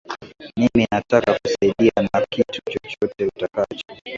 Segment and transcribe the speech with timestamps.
[0.57, 3.85] Mimi nataka kukusaidia na kitu chochote utakacho.